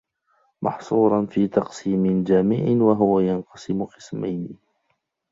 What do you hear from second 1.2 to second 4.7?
فِي تَقْسِيمٍ جَامِعٍ وَهُوَ يَنْقَسِمُ قِسْمَيْنِ